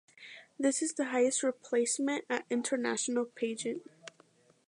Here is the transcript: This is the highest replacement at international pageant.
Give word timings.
This 0.57 0.81
is 0.81 0.93
the 0.93 1.09
highest 1.09 1.43
replacement 1.43 2.25
at 2.27 2.47
international 2.49 3.25
pageant. 3.25 3.83